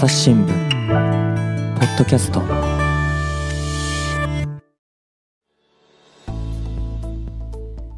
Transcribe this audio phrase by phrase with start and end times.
[0.00, 0.48] 朝日新聞
[1.78, 2.40] ポッドキャスト。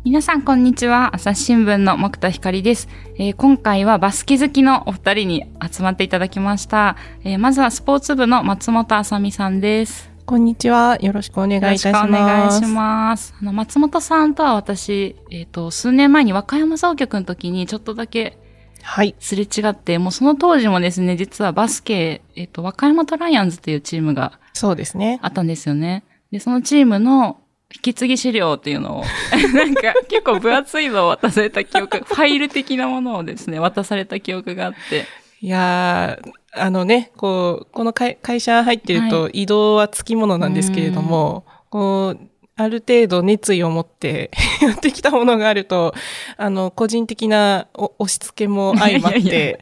[0.03, 1.15] 皆さんこんにちは。
[1.15, 2.89] 朝日新聞の木田光です、
[3.19, 10.11] えー今回はバスケ好きのお二人に集まっていただきました、えーまずはスポーツ部の松本あさみさんです。
[10.27, 10.99] こんにちは。
[11.01, 12.07] よろしくお願いいたします。
[12.09, 13.33] よろしくお願いします。
[13.41, 18.42] あの松本さんとは私、えっと数年前に和歌山総局の時にちょっとだけ
[18.83, 19.15] はい。
[19.19, 25.19] すれ違ってもうその当時もですね実はバスケ、えっと和歌山トライアンズというチームがそうですね。
[25.23, 26.05] あったんですよね。
[26.31, 27.41] で、そのチームの
[27.75, 29.05] 引き継ぎ資料っていうのを、
[29.55, 35.07] なんか結構分厚いのを渡された記憶、ファイル的なものをですね、渡された記憶があって。
[35.41, 45.95] いやー、あのね、こう、この会会社入ってると移動はつきものなんですけれども、こう、ある程度熱意を持って やってきたものがあると、
[46.37, 49.59] あの、個人的なお押し付けも 相まって、いやいやい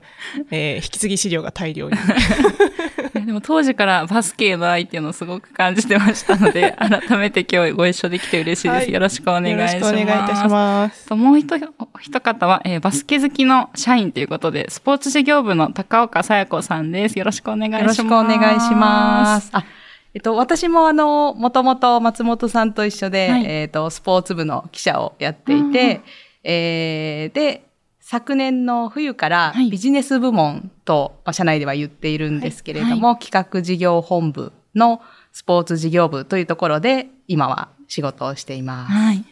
[0.51, 1.97] えー引き継ぎ資料が大量に。
[3.27, 8.77] でも当時からバスケへの愛っていうのをすごく感じてましたので、改めて今日ご一緒できて嬉しいです。
[8.79, 9.75] はいよろしくお願いします。
[9.77, 11.07] よろしくお願いいたします。
[11.07, 11.47] ともう一
[12.01, 17.19] 一方は、えーバスケ好きの社員ということで、スポーツ事業部の高岡さや子さんです。
[17.19, 17.83] よろしくお願いします。
[17.83, 19.51] よろしくお願いします。
[19.53, 19.65] あ、
[20.15, 26.01] えっと、私もあの、もともと松本さんと一緒で、はいえっと、スポーツ部の記者をやっていて、
[26.43, 27.65] えーで、
[28.01, 35.01] 昨年の冬からはいビジネス部門と、まあ社内では言っているんですけれども、企画事業本部の
[35.33, 38.93] スポーツ事業部というところで、今は仕事をしています。
[38.93, 39.19] はい。
[39.19, 39.25] よ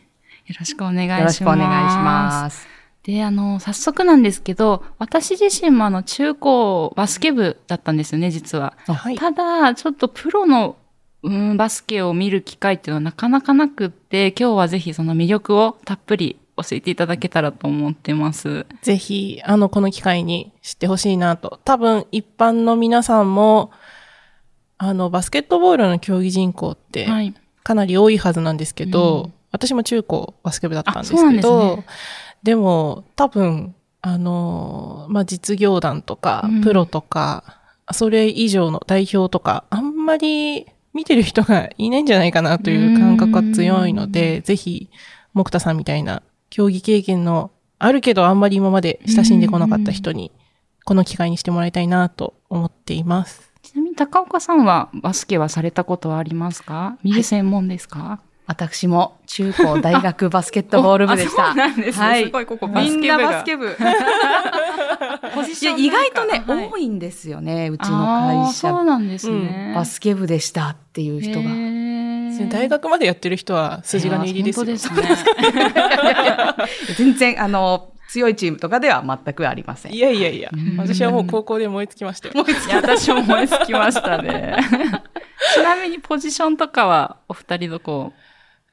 [0.60, 1.20] ろしくお願いします。
[1.20, 2.77] よろしくお願いします。
[3.02, 8.74] で、あの、早速なんですけど、私自身もあの、中高バスケ部だったんですよね、実は。
[8.86, 9.16] はい。
[9.16, 10.76] ただ、ちょっとプロの、
[11.22, 18.66] うん、バスケを見る機会っていうのはなかなかなくって、今日はぜひその魅力をたっぷり教えていただけたらと思ってます。
[18.82, 21.60] ぜひ、あの、この機会に知ってほしいなと。
[21.64, 23.70] 多分、一般の皆さんも、
[24.76, 27.34] あの、バスケットボールの競技人口って、はい。
[27.62, 31.84] かなり多いはずなんですけど、うん私も中高バスケ部だったんですけど、ね
[32.42, 37.44] でも、多分、あの、まあ、実業団とかうん、プロとか、
[37.92, 44.90] それ以上の代表とか、あんまり見てる人がいないんじゃないかなという感覚が強いので、ぜひ、
[45.34, 50.32] 木田さんみたいな競技経験のあるけどあんまり今まで親しんでこなかった人に、
[50.84, 53.52] この機会にしてもらいたいなと思っています。
[53.62, 56.98] ちなみに高岡さんはバスケはされたことはありますか？
[57.02, 61.50] 見る専門ですか、私も中高大学バスケットボール部でした。
[61.52, 62.24] あそうなんですねはい。
[62.24, 63.76] すごいここバスケ部がみんなバスケ部。
[65.34, 68.70] ポジいや、意外とね、はい多いんですよね、うちの会社。
[68.70, 69.72] そうなんですね。
[69.76, 71.50] バスケ部でしたっていう人へが。
[71.50, 74.64] ー大学までやってる人は筋金入りですよ。
[74.64, 75.32] 本当ですね。
[76.96, 79.92] 全然、あの、強いチームとかでは全くありません。
[79.92, 82.34] いやいやいやん、私はもう高校で燃え尽きましたよ。
[82.34, 84.56] いや、私も思いつきましたね。
[85.54, 88.12] ちなみにポジションとかはお二人どこ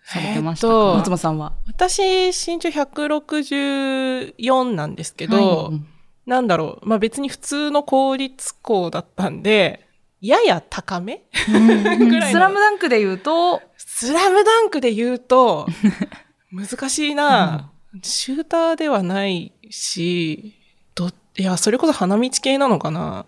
[0.08, 1.54] されてましたか、えーっと松本さんは？
[1.68, 5.88] 私、身長164なんですけど、うん。
[6.26, 9.86] なんだろう、まあ別に普通の公立校だったんで、
[10.22, 11.24] やや高め？
[11.48, 12.32] ぐらいの。
[12.32, 15.68] スラムダンクで言うと、スラムダンクで言うと、
[16.52, 17.72] 難しいな、
[18.02, 20.56] シューターではないし、
[20.96, 23.26] ど、いや、それこそ花道系なのかな。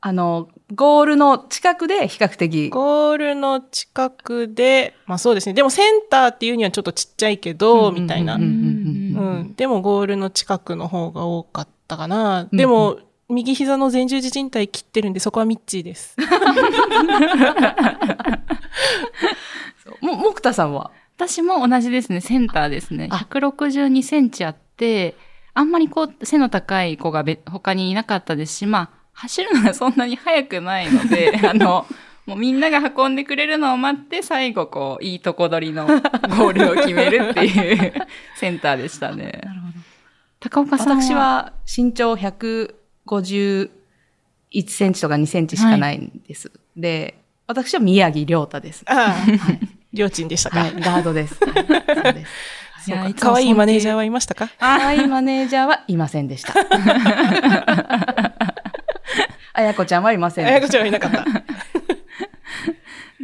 [0.00, 5.54] あの、ゴールの近くで比較的、ゴールの近くで、まあそうですね。
[5.54, 8.34] でもセンターっていうにはちょっとちっちゃいけど、みたいな。
[8.34, 9.54] うん。
[9.56, 12.48] でもゴールの近くの方が多かったかな。
[12.50, 12.98] うんでも、
[13.28, 16.16] 右膝の前十字靭帯切ってるんで、そこはミッチーです。
[20.00, 20.90] も、木田さんは？
[21.16, 22.20] 私も同じですね。
[22.20, 23.08] センターですね。
[23.10, 25.16] あ162センチあって、
[25.54, 31.86] あんまりこう背の高い子がべ他にいなかったですし、まあ、走るのがそんなに速くないので、 あの、
[32.26, 37.92] もうみんなが運んでくれるのを待って、最後こう、いいとこ取りのゴールを決めるっていう
[38.36, 39.40] センターでしたね。
[39.44, 39.74] なるほど。
[40.40, 43.70] 高岡さんは私は身長151
[44.68, 46.50] センチとか2センチしかないんです。
[46.76, 47.14] で、
[47.46, 48.84] 私は宮城亮太です。
[48.86, 49.24] ああ、
[49.92, 50.60] りょうちんでしたか。
[50.60, 51.38] はい、ガードです。
[51.44, 53.14] は いそうです。
[53.14, 54.50] かわいいマネージャー尊はいましたか？
[54.58, 56.52] 可愛いマネージャーはいませんでした。
[59.54, 60.68] あやこちゃんはいませんあやこ。
[60.68, 61.24] ちゃんはいなかった。
[61.24, 61.30] 敬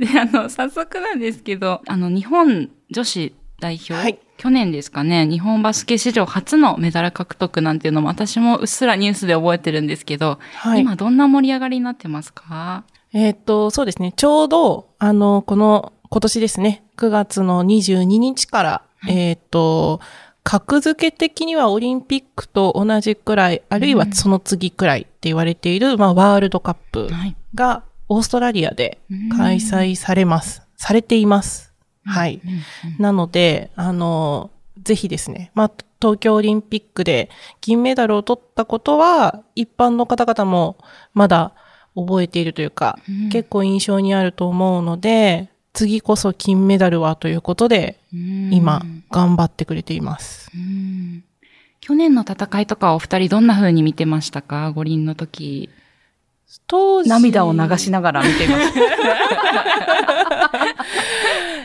[0.06, 10.80] で、あの、早速なんですけど、あの、日本女子代表、はい去年ですかね、日本バスケ史上初のメダル獲得なんていうのも私もうっすらニュースで覚えてるんですけど、はい。
[10.80, 12.84] 今どんな盛り上がりになってますか？
[13.12, 14.12] えーっと、そうですね。
[14.16, 20.00] ちょうど、あの、この、今年ですね、9月の22日から、えーっと、
[20.42, 27.36] 格付け的にはオリンピックと同じくらい、あるいはその次くらいって言われている、まあ、ワールドカップはい。
[27.54, 28.98] がオーストラリアで
[29.36, 30.62] 開催されます。
[30.76, 31.72] されています。
[32.04, 32.40] はい。
[32.44, 32.60] うんうん
[32.98, 34.50] なので、あの、
[34.82, 35.70] ぜひですね、まあ、
[36.00, 37.28] 東京オリンピックで
[37.60, 40.78] 銀メダルを取ったことは、一般の方々も
[41.12, 41.52] まだ
[41.94, 50.50] 覚えているというか、うん結構印象にあると思うので、次こそ金メダルはということで、うん今、頑張ってくれています。
[50.54, 51.24] うん
[51.80, 54.70] 去年の戦いとかお二人どんな風に見てましたか？
[54.72, 55.70] 五輪の時。
[56.66, 58.72] 当時涙を流しながら見ています。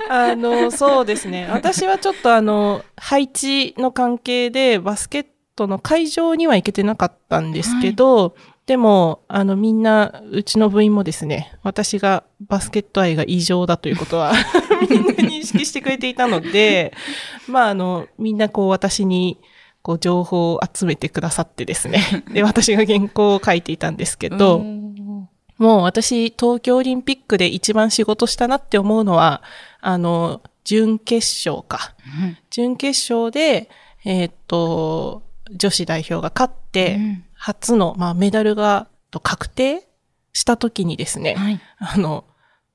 [0.09, 1.47] あの、そうですね。
[1.51, 5.25] 私はちょっとあの、配置の関係でバスケッ
[5.55, 8.35] トの会場には行けてなかったんですけど、
[8.65, 14.33] でも、あの、みんな、うちの部員もですね、私がバスケット愛が異常だということは、
[14.89, 16.93] みんな認識してくれていたので、
[17.47, 19.39] まあ、あの、みんなこう私に、
[19.83, 22.23] こう情報を集めてくださってですね。
[22.33, 24.65] で、私が原稿を書いていたんですけど、
[25.59, 29.43] もう私、東京オリンピックで一番仕事したなって思うのは、
[29.81, 31.93] あの、準決勝か。
[32.49, 33.69] 準決勝で、
[34.05, 35.21] えーっと、
[35.51, 39.87] 女子代表が勝って、うん初の、まあ、メダルがと確定
[40.33, 41.59] した時にですね、はい。
[41.77, 42.25] あの、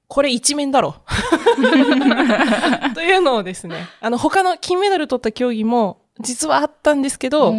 [0.06, 0.94] これ一面だろ。
[2.94, 7.52] というのをですね、あの、他の金メダル取った競技も、実はあったんですけど、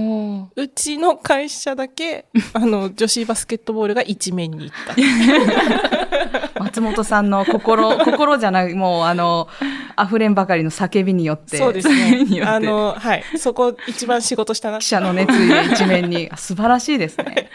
[0.56, 6.60] うちの会社だけ、 あの、女子バスケットボールが一面に行った。
[6.62, 9.48] 松本さんの心、 心じゃない、もうあの、
[10.02, 12.26] 溢れんばかりの叫びによって、そうですね。
[12.26, 13.24] てあの、はい。
[13.38, 14.80] そこ一番仕事したな。
[14.80, 17.50] 記者の熱意で一面に、あ素晴らしいですね。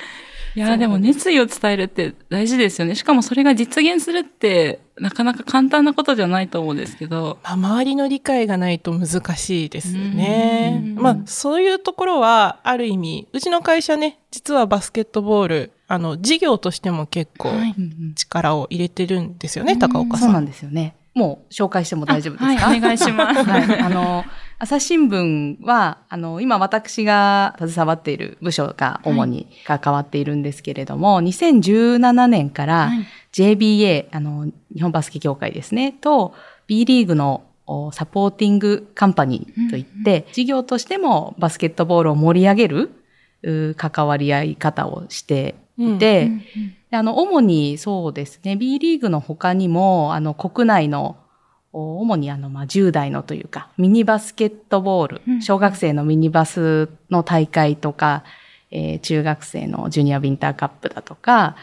[0.56, 2.94] いやーでも熱意を伝えるって大事ですよね。
[2.94, 7.38] しかもそれが実現するってなかなか簡単なことじゃないと思うんですけど。
[7.44, 10.94] まあ、周りの理解がないと難しいですねうん。
[10.94, 17.74] まあ、そういうところは、ある意味、うちの会社ね、実はバスケットボール、あの、事業としても結構はい
[18.14, 20.24] 力を入れてるんですよね、うん高岡さ。
[20.24, 20.94] そうなんんですよね。
[21.12, 22.66] もう紹介しても大丈夫ですか？
[22.66, 23.42] はい、お願いします。
[23.42, 23.80] はい。
[23.80, 24.24] あの、
[24.58, 33.06] 朝日新聞は、あの、今私が携わっている部署が主に関わっているんですけれども、2017年からはい。
[33.32, 36.32] JBA、あの、日本バスケ協会ですね、と
[36.66, 42.90] B リーグのおサポーティングカンパニーといって、事業としてもバスケットボールを盛り上げる
[43.42, 51.25] う関わり合い方をしていて、うんうんであの、主にそうですね、B リーグの他にも、あの、国内の、お
[51.76, 55.42] 主にあの、まあ、10代のというか、ミニバスケットボール、うん。
[55.42, 58.24] 小学生のミニバスの大会とか、
[58.70, 61.56] えー中学生のジュニアウィンターカップだとか、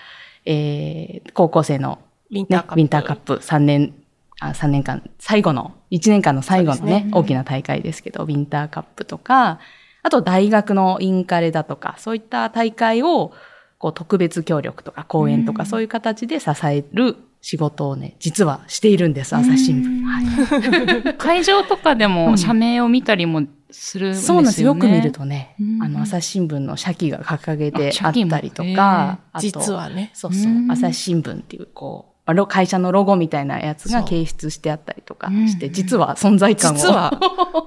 [0.45, 1.99] えー高校生の、
[2.29, 2.79] ね、ウィンターカップ。
[2.79, 3.93] ウィンターカップ3年、
[4.39, 9.59] あ3年間、最後の、1年間の最後のねね、大きな大会ですけど、ウィンターカップとか、
[10.03, 13.31] あと大学のインカレだとか、そういった大会を、
[13.79, 15.69] こう特別協力とか講演とか、うん。
[15.69, 20.03] そういう形で支える仕事をね、実はしているんです、朝日新聞。
[20.05, 24.27] はい 会場とかでうんも社名を見たりもするんですよね。
[24.27, 24.63] そうなんです。
[24.63, 30.11] よく見るとね、うんあの、朝日新聞の社記が掲げてああったりとか、あと実はね。
[30.13, 36.75] そうそうう、ん朝日新聞っていう、こう、会社のロゴみたいなやつが掲出してあったりとかうんして、実は存在感を。
[36.75, 37.19] 実は、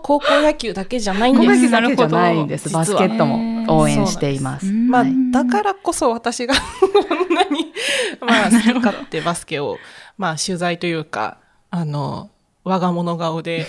[0.02, 1.62] 高校野球だけじゃないん高校です。
[1.68, 2.72] 野球だけじゃないんです。
[2.72, 4.66] なるほどバスケットも応援しています。
[4.68, 7.65] うんまあはい、だからこそ私が こんなに、
[8.20, 9.78] まあ、 好き勝手バスケを、
[10.18, 11.38] まあ、取材というか、
[11.70, 12.30] あの、
[12.64, 13.66] 我が物顔で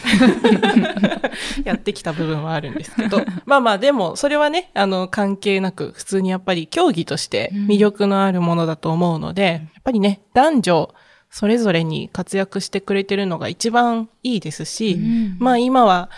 [1.63, 10.95] やってきた部分はあるんですけど、まあまあ、でも、それはね、あの、関係なく、普通にやっぱり競技として魅力のあるものだと思うので、やっぱりね、男女、
[11.29, 15.37] それぞれに活躍してくれてるのが一番いいですし、うん。
[15.39, 16.09] まあ今は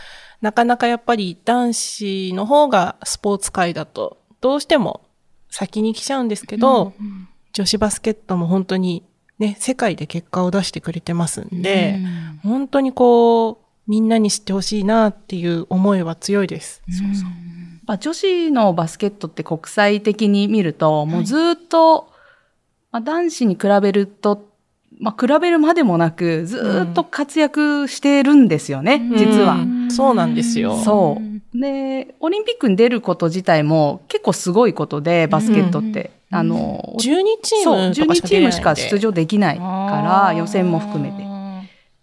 [0.41, 5.01] なかなかやっぱり男子の方がスポーツ界だとどうしても
[5.49, 6.93] 先に来ちゃうんですけど、
[7.53, 9.03] 女子バスケットも本当に
[9.39, 11.99] ね、世界で結果を出してくれてますんで、
[12.43, 16.83] 本当にこう、みんなに知ってほしいなっていう思いは強いです。
[16.89, 17.29] そうそう。
[17.85, 22.11] まあ、女子のバスケットって国際的に見ると、もうずっと、
[22.91, 24.45] まあ、男子に比べると、
[24.99, 29.53] まあ、比べるまでもなく、ずっと活躍してるんですよね、うん実は。
[29.53, 31.28] うんそうなんですよそう。
[31.53, 36.11] で、オリンピックに出ること自体も結構すごいことで、バスケットって。
[36.13, 39.63] うんあの、12チそう、ームとか12しか出れないんでチームしか出場できないか
[40.31, 41.27] ら、予選も含めて。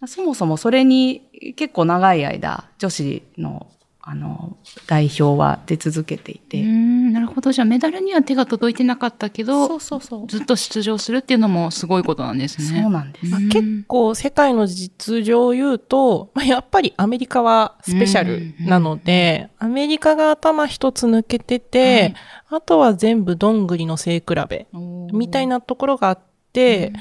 [0.05, 1.21] そもそもそれに
[1.55, 3.67] 結構長い間、女子の
[4.09, 4.55] あの、
[4.87, 6.63] 代表は出続けていうて。
[7.11, 7.51] なるほど。
[7.51, 10.27] じゃあメダルには手が届いてなかったけど、そうそうそう。
[10.27, 12.81] ずっと出場するっていうのもすごいことなんですね。
[12.83, 13.25] そうなんです。
[13.25, 22.15] まあうん結構世界の実情を言うと、まあ、やっぱりアメリカはスペシャルなので、アメリカが頭一つ抜けてて、
[22.49, 24.67] あとは全部どんぐりの背比べ
[25.11, 26.19] みたいななところがあっ
[26.53, 26.93] て、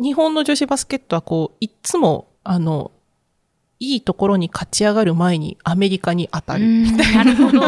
[0.00, 2.92] 日本の女子バスケットはこう、いっつも、あの、
[3.82, 6.66] いいところに勝ち上がる前にアメリカに当たる。
[7.14, 7.60] なるほど。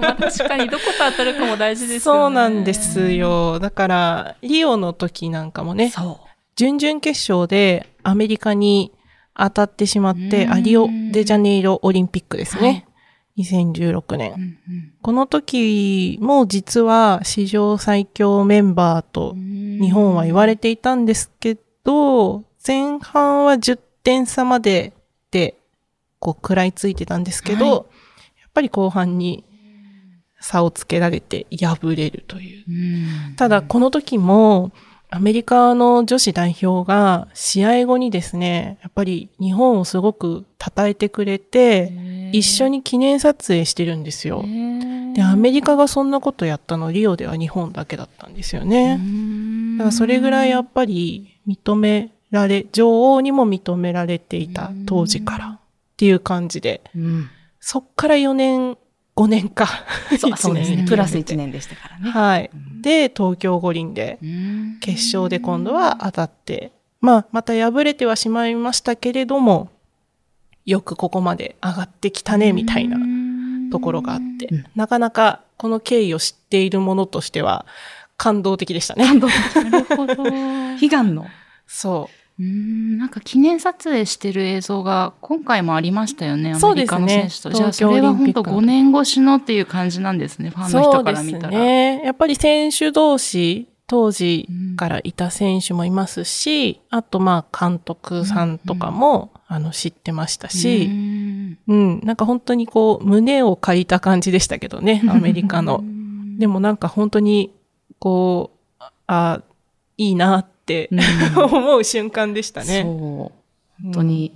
[0.00, 2.20] まあ確かにどこと当たるかも大事ですよね。
[2.20, 3.12] そうなんです。
[3.12, 3.58] よ。
[3.60, 6.20] だから、リオの時なんかもね、そ
[6.56, 8.92] 準々決勝でアメリカに
[9.36, 12.86] 当たってしまって、うんアリオデジャネイロオリンピックですね。
[13.36, 14.32] 2016年。
[14.32, 14.36] う
[14.72, 24.97] んこの時も実は史上最強メンバーとうん日本は言われていたんですけど、前半は10点差までで、
[26.18, 28.08] こう食らいついてたんですけど、はい
[28.40, 29.44] やっぱり後半に
[30.40, 32.64] 差をつけられて敗れるという。
[32.68, 34.72] うんただ、この時も、
[35.10, 44.44] アメリカの女子代表が試合後にですね、やっぱり日本をすごく称えてくれて、一緒に記念撮影してるんですよ。
[45.14, 49.00] で、アメリカがそんなことやったの、リオでは日本だけだったんですよね。
[49.78, 55.58] だからそれぐらいやっぱり認められ、女王にも認められていた当時からっ
[55.96, 57.00] ていう感じで、う。
[57.00, 57.30] うん。
[57.60, 58.76] そっから4年、
[59.16, 59.66] 5年か。
[60.18, 60.84] そうそうですね。
[60.88, 62.10] プラス1年でしたからね。
[62.10, 62.50] はい。
[62.80, 69.70] で、東京五輪でうん決勝で今度は当たって、まあ、また敗れてはしまいましたけれども、
[70.64, 72.98] よくここまで上がってきたね、みたいな
[73.70, 77.66] ところがあってうん、なかなかこの経緯を知っているものとしては
[78.16, 79.04] 感動的でしたね。
[79.18, 79.28] な
[79.78, 80.14] るほど。
[80.24, 81.26] 悲願の。
[81.68, 87.50] そうんなんか記念撮影してる映像が今回もありましたよね、アメリカの選手と。
[87.50, 90.64] じゃあそれは本当5年越しのっていう感じなんですね、フう。
[90.64, 91.42] ァンの人から見たら。
[91.42, 92.02] そうですね。
[92.04, 105.82] やっぱり選手同士、当時からいた選手もいますし、あとまあ監督さんとかも、あの知ってましたし、うんうん、なんか本当にこう、胸を借りた感じでしたけどね、アメリカの。
[106.38, 107.52] でもなんか本当に、
[107.98, 109.42] こう、あ、
[109.96, 110.57] いいなって
[111.36, 112.82] 思う瞬間でしたね。
[112.82, 113.32] そ
[113.80, 113.82] う。
[113.82, 114.26] 本当に。
[114.26, 114.32] い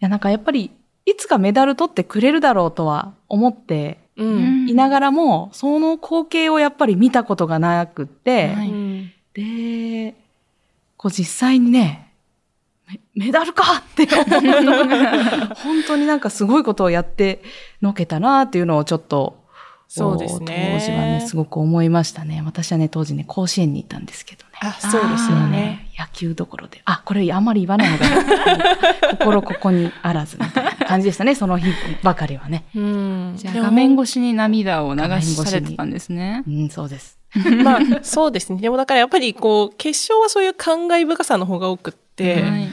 [0.00, 0.70] や、なんかやっぱり、
[1.06, 10.14] いつかメダル取ってくれるだろうとは思っていながらも、その光景をやっぱり見たことがなくって、はいうんで、
[10.96, 12.12] こう実際にね、
[13.14, 17.42] メメダルかって思った 本当になんかすごいことをやって
[17.80, 19.44] のけたなっていうのをちょっと、
[19.86, 22.42] そうですね当時はね、すごく思いましたね。
[22.44, 24.47] 私はね、当時ね、甲子園に行ったんですけどね。
[24.60, 25.88] あ、そうですよね。
[25.98, 26.82] 野球どころで。
[26.84, 29.16] あ、これあんまり言わない方がいい。
[29.18, 31.66] 心ここにあらずみたいな感じでしたね、その日
[32.02, 32.64] ばかりはね。
[32.74, 33.32] うん。
[33.36, 36.44] じゃ画面越しに涙を流しされてたんですね。
[36.46, 37.18] うん、そうです。
[37.62, 38.60] まあ、そうですね。
[38.60, 42.68] でもだからやっぱりこう、決勝はそういう感慨深さの方が多くって、はい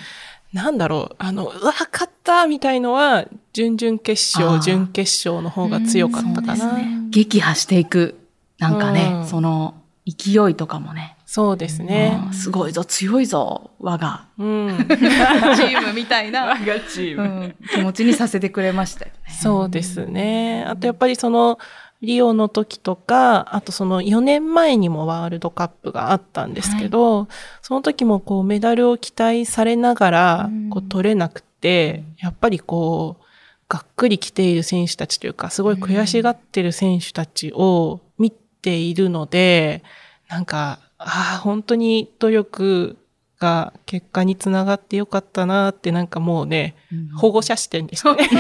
[0.55, 6.55] なんだろう、あの、うわ、勝ったみたいのは、準々決勝、準決勝の方が強かったかな。
[6.55, 6.97] そうですね。
[7.09, 8.17] 撃破していく、
[8.57, 9.73] なんかね、うんその
[10.07, 11.14] 勢いとかもね。
[11.25, 12.19] そうですね。
[12.31, 14.77] すごいぞ、強いぞ、我がうん。
[14.87, 17.23] チームみたいな、我がチーう。
[17.23, 19.33] ん気持ちにさせてくれましたよね。
[19.33, 20.63] そうですね。
[20.67, 21.57] あとやっぱりその、
[22.01, 27.27] リオの時とか、あとその4年前にもワールドカップがあったんですけど、
[27.61, 33.23] その時もこうメダルを期待されながらうん、こう取れなくて、やっぱりこう、
[33.67, 39.83] がっくり来ている選手たちというか、すごい悔しがってる選手たちを見ているので、
[40.29, 42.97] なんか、ああ、本当に努力
[43.39, 46.75] が結果につながってよかったなって、なんかもうね、
[47.17, 48.29] 保護者視点でしたね。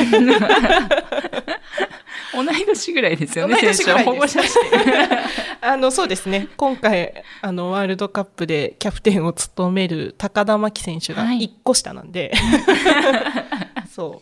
[2.35, 4.59] 同い年ぐらいですよね、 同い年ぐらいです選手は保護者して。
[5.61, 6.49] あの、そうですね。
[6.57, 12.33] 今回、あの、ワールドカップでキャプテンを務める高田真希選手がはい1個下なんで。
[13.89, 14.21] そ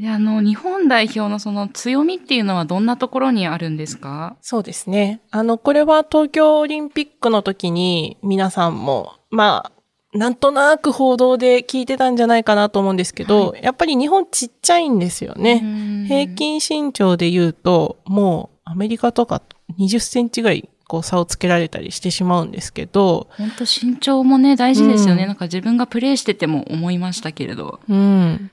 [0.00, 4.36] で、あの、日本代表のその強みっていうのはどんなところにあるんですか？
[4.40, 5.20] そうですね。
[5.30, 16.06] あの、これは東京オリンピックの時に皆さんも、まあ、なんとなく報道で聞いてたんじゃないかなと思うんですけど、やっぱり日本ちっちゃいんですよね。
[16.08, 19.42] 平均身長で言うと、もうアメリカとか
[19.78, 25.22] 20センチぐらいこう差をつけられたりしてしまうんですけど、本当身長もね、大事ですよね。
[25.22, 27.78] うんなんか自分がプレイしてても思いましたけれど。
[27.88, 28.50] うん。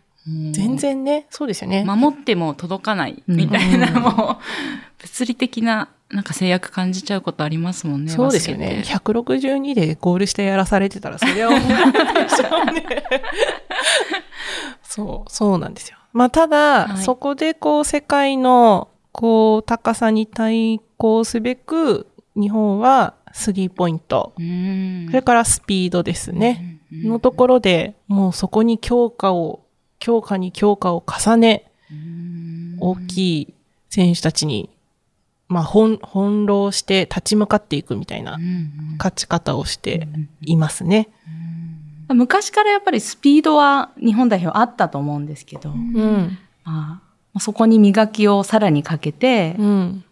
[0.52, 1.86] 全然ね、そうですよね。
[1.86, 4.38] 守っても届かないみたいな、もう、
[5.02, 8.12] 物理的な、なんか制約感じちゃうことありますもんね。
[8.12, 8.84] そうですよね。
[8.86, 12.86] 162でゴールしてやらされてたら、そりゃ思うでしょうね。
[14.84, 15.98] そう、そうなんですよ。
[16.12, 25.08] まあ、ただ、はいそこでこう、世界の、こう、高さに対抗すべく、日本はスリーポイント、うん。
[25.08, 26.60] それからスピードですね。
[26.62, 29.60] うんのところで、もうそこに強化を、
[30.00, 33.54] 強化に強化を重ね、うん大きい
[33.90, 34.70] 選手たちに、
[35.48, 40.08] まあ、翻翻弄して立ち向かっていくみたいなうん勝ち方をして
[40.42, 41.10] いますね。
[42.10, 46.38] 昔からやっぱりスピードは日本代表あったと思うんですけど、うん。
[46.64, 47.02] ま
[47.34, 50.04] あ、そこに磨きをさらにかけて、うん。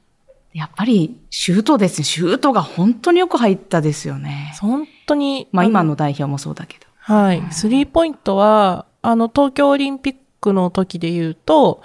[0.53, 2.05] やっぱりシュートですね。
[2.05, 4.53] シュートが本当によく入ったですよね。
[4.61, 5.47] 本当に。
[5.51, 6.85] まあ今の代表もそうだけど。
[6.97, 7.43] はい。
[7.51, 11.81] スリーポイントは、あの、東京オリンピックの時で言うと、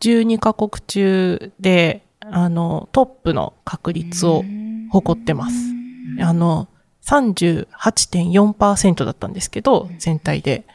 [0.00, 4.44] 12カ国中で、あの、トップの確率を
[4.90, 5.56] 誇ってます。
[6.20, 6.68] あの、
[7.04, 10.66] 38.4%だったんですけど、全体で。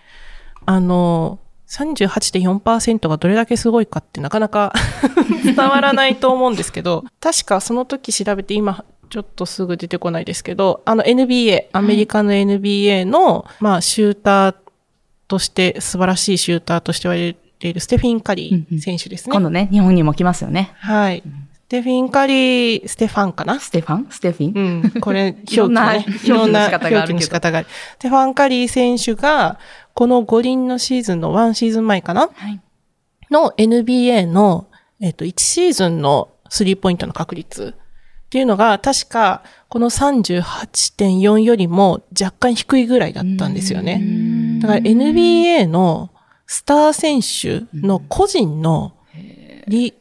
[0.65, 4.73] あの、38.4%がどれだけすごいかってなかなか
[5.43, 14.55] 伝わらないと思うんですけど、確かその時調べて今ちょっとすぐ出てこないですけど、あの NBA、アメリカの NBA の、まあシューター
[15.29, 19.31] として素晴らしいシューターとして言われているステフィン・カリー選手ですね。
[19.31, 20.71] 今度ね、日本にも来ますよね。
[20.79, 21.23] はい。
[21.53, 23.59] ステフィン・カリー、ステファンかな？
[23.59, 24.07] ステファン？
[24.09, 25.01] ステフィン、うん。
[25.01, 26.33] これ、 いろんな表記ね。
[26.33, 27.67] 表記の仕方があるけど表記の仕方がある。
[27.69, 29.59] ステファン・カリー選手が、
[29.93, 32.29] この五輪のシーズンのワンシーズン前かな？
[32.33, 32.59] はい。
[33.29, 34.67] の NBA の、
[34.99, 44.59] えっと、1シーズンのスリーポイントの確率っていうのが、確か、この38.4よりも若干低いぐらいだったんですよね。
[44.61, 46.09] だから NBA の
[46.47, 48.93] スター選手の個人の
[49.67, 49.93] リ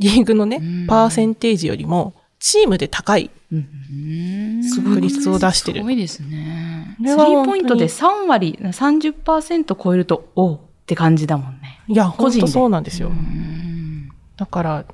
[0.00, 5.90] リーグのね、パーセンテージよりも、チームで高いうん確率を出してるすご。
[5.90, 6.96] いですね。
[6.98, 11.80] スリーポイントで3割、30%超えると、おうって感じだもんね。
[11.86, 13.08] いや、個人で本当そうなんですよ。
[13.08, 14.84] うんだから、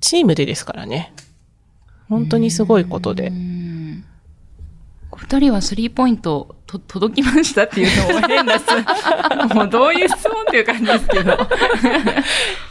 [0.00, 1.12] チームでですからね。
[2.08, 3.32] 本当にすごいことで。
[5.22, 9.48] 二人はスリーポイントと届きましたっていうのも変な質問。
[9.54, 11.38] もうどういう質問っていう感じですけど。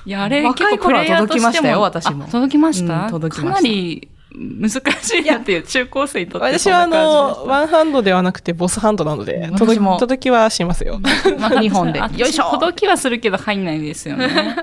[0.06, 11.00] いや、あれ結構プ若い頃はレイヤーとしても届きましたよ私もあ届きました、うん届きましたかなり難しいなっていう中高生にとって私はあの、ワンハンドではなくてボスハンドなので、私届きも届きはしますよ。
[11.38, 14.30] まあ日本で あよいしょ届きはするけど入んないですよね。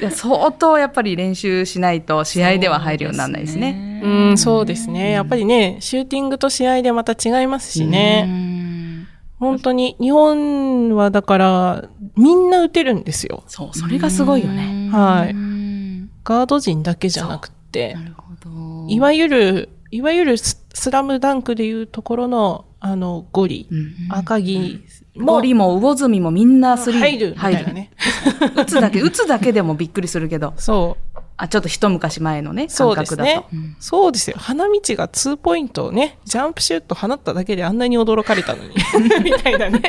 [0.00, 4.00] いや相当やっぱり練習しないと試合では入るようにならないですね。
[4.04, 5.10] うん、そうですね。
[5.10, 8.22] やっぱりね、シューティングと試合でまた違いますしうね。
[8.22, 9.06] ん
[9.38, 11.84] 本当に、日本はだから、
[12.16, 13.42] みんな打てるんですよ。
[13.46, 14.90] そう、それがすごいよね。
[14.92, 18.86] はいうんガード陣だけじゃなくてな、るほど。
[18.88, 24.84] いわゆる、いわゆるススラムダンクでいうところの、あの、ゴリ、うん赤木
[25.16, 27.90] もゴリも魚住もみんなスリー入るみたいなね。
[28.54, 31.18] 打つだけ、打つだけでもびっくりするけど、そう。
[31.38, 33.30] あ、ちょっと一昔前のね、そう感覚だと。
[33.30, 33.76] ですね。
[33.80, 34.36] そうですよ。
[34.38, 38.74] 花道が2ポイントをね、ジャンプシュート放っただけであんなに驚かれたのに。
[39.24, 39.80] みたいなね。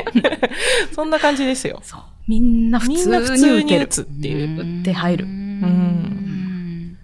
[0.96, 1.80] そんな感じですよ。
[1.82, 2.00] そう。
[2.26, 4.58] みんな普通に打つっていう。
[4.58, 6.96] 打って入るうん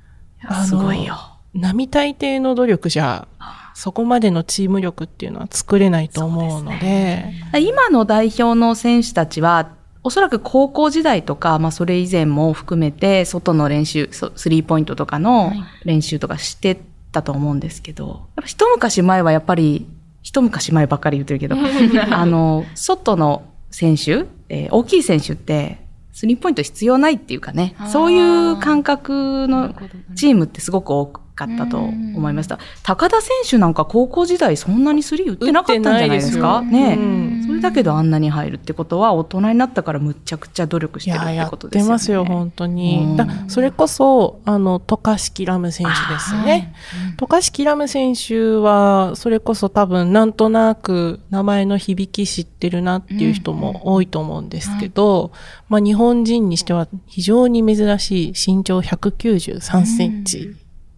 [0.67, 1.19] すごいよ。
[1.55, 3.29] 並大抵の努力じゃ、
[3.75, 16.81] そこまでのチーム力っていうのは作れないと思うので、今の代表の選手たちは、おそらく高校時代とか、まあそれ以前も含めて、外の練習、そスリーポイントとかのはい練習とかして
[17.13, 19.87] たと思うんですけど、やっぱ一昔前はやっぱり、
[20.23, 21.57] 一昔前ばっかり言ってるけど、
[22.15, 25.85] あの、外の選手、えー大きい選手って、
[26.15, 28.21] スリーポイント必要ないっていうかねそうい
[28.53, 29.75] う感覚の
[30.15, 32.59] チームってすごく多くかったと思いました。
[32.83, 36.63] 高田選手なんか高校時代そんなにスリー打ってなかったんじゃないですか？
[36.63, 41.87] ねうんそれだけどあんなに入るってことは大人になったからむっちゃくちゃ努力してるってことですよね。
[41.87, 43.17] てますよ、本当うんに。
[43.17, 46.73] だそれこそ、あの、渡嘉敷ラム選手ですね。
[47.17, 55.33] 渡嘉敷ラム選手は、それこそ多分、なんとなく名前の響き知ってるなっていう人も多いと思うんですけど、
[55.69, 60.55] まあ日本人にしては非常に珍しい身長193センチ。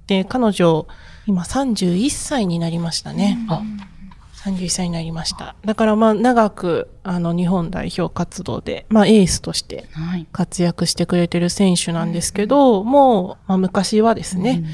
[0.07, 0.87] で、彼女、
[1.27, 3.39] 今31歳になりましたね。
[3.49, 3.63] あ
[4.47, 5.57] 31歳になりました。
[5.65, 10.27] だからまあ長く、あの、日本代表活動で、まあエースとしてはい。
[10.31, 14.65] 活躍してくれてる選手なんですけど、もう、まあ、昔はですね、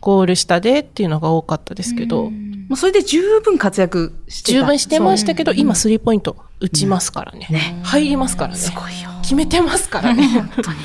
[0.00, 4.58] ゴール下でっていうのが多かったですけど、もうそれで十分活躍してた。
[4.58, 7.46] 十分してましたけど、今スリーポイント打ちますからね。
[7.48, 8.58] ね入りますからね。
[8.58, 9.10] すごいよ。
[9.22, 10.26] 決めてますからね。
[10.26, 10.78] 本当に。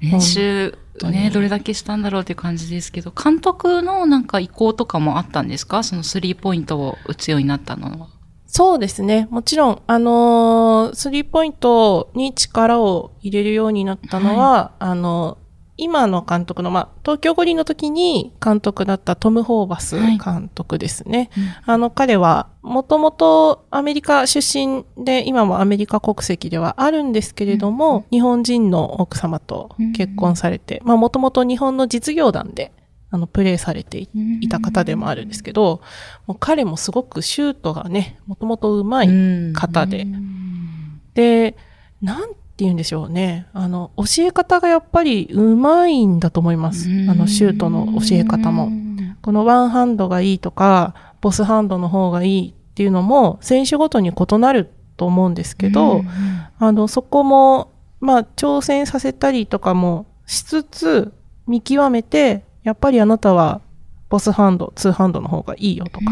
[0.00, 5.82] 練習当にね、どれだけしたんだろうっていう感じですけど、監督のなんか意向とかもあったんですか？
[5.82, 8.08] そのスリーポイントを打つようになったのは。
[8.46, 9.26] そうですね。
[9.30, 15.38] もちろん、あのースリーポイントに力を入れるようになったのは、あの
[15.76, 20.18] 今の監督の、まあ、東京五輪の時に監督だったトム・ホーバスはい。
[20.18, 21.30] 監督ですね。
[21.66, 32.72] あの、彼は、もともとアメリカ出身で、今もアメリカ国籍ではあるんですけれども、日本人の奥様と結婚されて、まあ、もともと日本の実業団で、
[33.10, 34.08] あの、プレーされてい
[34.42, 35.80] いた方でもあるんですけど、
[36.26, 39.10] もう彼もすごくシュートがね、もともと上手
[39.50, 40.06] い方で、
[41.14, 41.56] で、
[42.00, 43.46] なんて言うんでしょうね。
[43.52, 46.88] あの、教え方がやっぱり上手いんだと思います。
[47.08, 48.70] あの、シュートの教え方も。
[49.22, 56.04] このワンハンドがいいとか、ボスハンドの方がいいっていうのも、選手ごとに異なると思うんですけど、
[56.58, 61.12] あの、そこも、まあ、挑戦させたりとかもしつつ、
[61.46, 63.60] 見極めて、やっぱりあなたは、
[64.10, 66.06] ボスハンド、ツーハンドの方がいいよとか、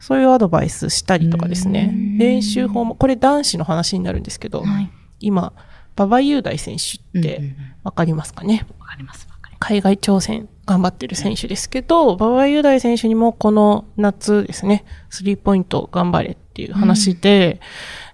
[0.00, 1.94] そういうアドバイスしたりとかですね。
[2.18, 4.90] 練習法も、これ男子の話になるんですけど、はい。
[5.20, 5.52] 今、
[5.96, 7.56] 馬場雄大選手ってうんうんうん。
[7.84, 17.60] わかりますかね、わかります、わかりま海外挑戦頑張ってる選手ですけど、馬場雄大選手にもこの夏ですね、スリーポイント頑張れっていう話で、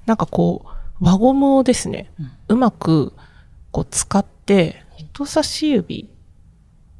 [0.07, 2.11] なんかこう、輪ゴムをですね、
[2.49, 3.13] うまく
[3.73, 6.09] こう使って、人差し指、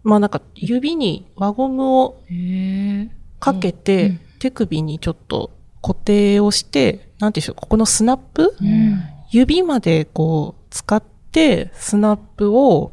[0.03, 2.23] まあなんか指に輪ゴムを。
[3.45, 5.51] かけて、手首にちょっと
[5.83, 8.57] 固定をして、なんていうんでしょう、ここのスナップ、
[9.35, 12.93] 指までこう使ってスナップを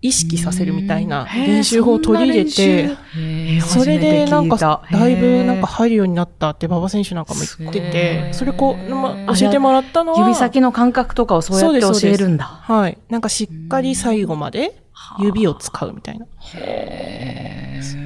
[0.00, 12.44] 意識させるみたいな練習法を取り入れて、へそれでなんかだいぶなんか入るようになったって馬場選手なんかも言ってへて、ーそれこう、ま教えてもらったのは、指先の感覚とかをそうやって教えるんだ。
[12.44, 12.96] はい。
[13.10, 14.80] なんかしっかり最後まで
[15.18, 16.26] 指を使うみたいな。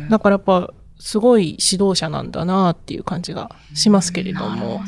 [0.09, 4.81] だからやっぱ、すごい指導者なんだなっていう感じがしますけれども。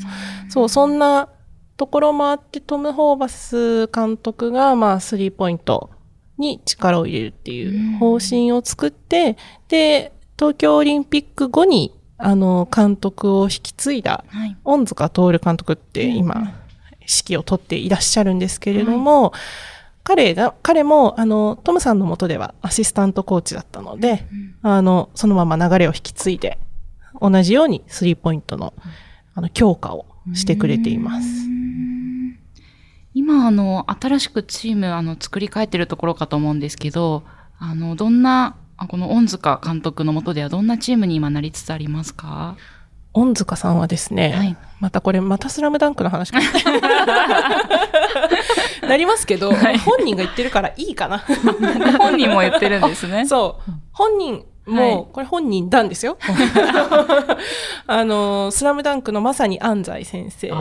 [0.48, 1.28] そう、そんな
[1.76, 5.90] ところもあって、トム・ホーバス監督が、まあ、スリーポイント
[6.38, 9.36] に力を入れるっていう方針を作って、
[9.68, 14.56] で、東京オリンピック後に、あの、監督を引き継いだ、はい。
[14.64, 16.54] 恩塚徹監督って今、
[17.00, 19.32] 指揮を取っていらっしゃるんですけれども、
[20.04, 24.26] 彼が、彼も、あの、トムさんの下ではアシスタントコーチだったので、
[24.62, 26.58] あの、そのまま流れを引き継いで、
[27.20, 28.74] 同じようにスリーポイントの、
[29.34, 31.43] あの、強化をしてくれています。
[33.14, 37.22] 今、あの、新しくチーム、あの、作り変えてるところかと思うんですけど、
[37.58, 42.56] あの、どんな、あこの恩塚監督の下ではどんなチームに今なりつつありますか？
[43.12, 46.44] 恩塚さんはですね、はいまたこれ、またスラムダンクの話かな。
[48.88, 51.18] なりますけど、本人が言ってるからいいかな。
[51.98, 53.24] 本人も言ってるんですね。
[53.26, 53.72] そう。
[53.92, 55.06] 本人も、はい。
[55.12, 56.16] これ本人なんですよ。
[57.86, 60.52] あの、スラムダンクのまさに安西先生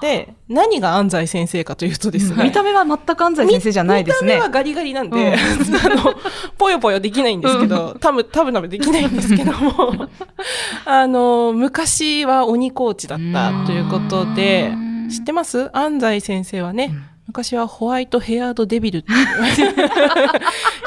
[0.00, 4.34] で、何が安西先生かというとですね、見た目は全く安西先生じゃないですね。
[4.34, 4.48] 見た目は。
[4.50, 6.14] ガリガリなんで、 あの、
[6.58, 10.08] ぽよぽよできないんですけど、たぶ、たぶなぶできないんですけども、
[10.84, 14.72] あの、昔は鬼コーチだったということで、
[15.10, 15.70] 知ってます？
[15.76, 16.92] 安西先生はね、
[17.26, 19.08] 昔はホワイトヘアードデビルって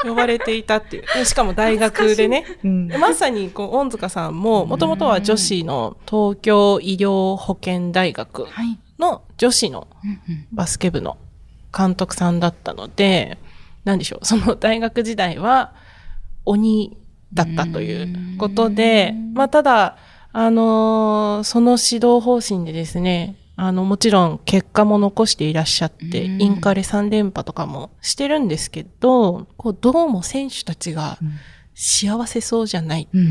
[0.04, 1.24] 呼ばれ ていたっていう。
[1.24, 2.44] しかも大学でね。
[2.64, 8.78] うんまさに、こう、恩塚さんも、もともとは女子の東京医療保健大学はい。
[8.98, 9.86] の女子の
[10.52, 11.16] バスケ部の
[11.76, 13.38] 監督さんだったので、
[13.84, 15.72] なんでしょう、その大学時代は
[16.44, 16.96] 鬼
[17.32, 19.96] だったということで、まあただ、
[20.32, 31.18] あのーその指導方針でですね、あの、もちろん結果も残していらっしゃって、うんインカレ3連覇とかもしてるんですけど、こう、どうも選手たちが
[31.74, 33.08] 幸せそうじゃない。
[33.12, 33.18] う。
[33.18, 33.24] うん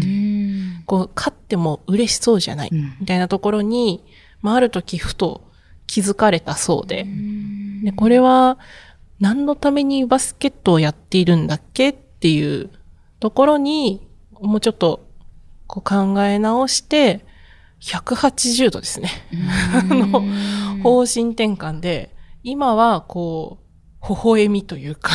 [0.79, 2.69] んこう、勝っても嬉しそうじゃない。
[2.71, 4.03] うんみたいなところに、
[4.41, 5.49] まあ、ある時ふと
[5.87, 7.05] 気づかれたそうで。
[7.83, 8.59] で、これは
[9.21, 11.89] 何のためにバスケットをやっているんだっけ？
[11.91, 12.69] っていう
[13.21, 14.05] ところに、
[14.41, 15.07] もうちょっと
[15.67, 17.25] こう考え直して、
[17.81, 19.09] 180度ですね。
[19.73, 20.23] あの
[20.83, 23.59] 方針転換で、今はこ
[24.01, 25.11] う、微笑みというか、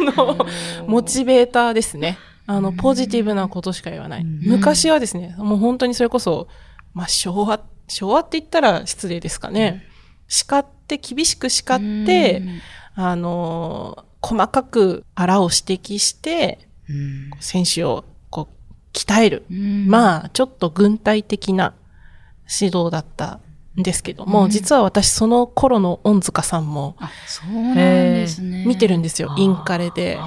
[0.00, 0.46] あの、
[0.86, 2.18] モチベーターですね。
[2.46, 4.22] あの、ポジティブなことしか言わない。
[4.22, 6.48] うん昔はですね、もう本当にそれこそ、
[6.94, 9.84] まあ、昭和、昭和って言ったら失礼ですかね。
[10.26, 12.42] 叱って、厳しく叱って、
[12.94, 19.44] あの、細かくあらを指摘して、うん選手をこう、鍛える。
[19.50, 21.74] うんまあ、ちょっと軍隊的な
[22.52, 23.40] 指導だった
[23.78, 28.64] んですけども、うん実は私その頃の恩塚さんもあ、そうなんですね。
[28.66, 30.18] 見てるんですよインカレで。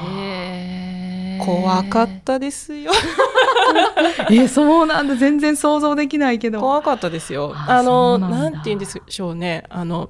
[1.46, 2.92] 怖かったですよ。
[4.32, 5.16] え、そうなんだ。
[5.16, 6.60] 全然想像できないけど。
[6.62, 7.54] 怖かったですよ。
[7.56, 9.66] ああの、なんて言うんでしょうね。
[9.70, 10.10] あの、